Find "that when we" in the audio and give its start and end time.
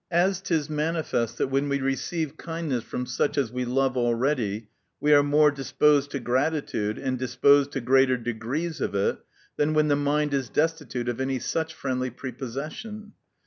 1.37-1.79